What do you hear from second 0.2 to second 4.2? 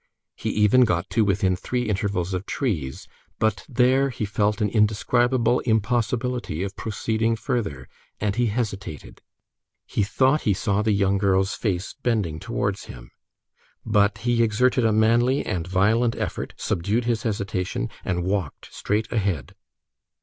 He even got to within three intervals of trees, but there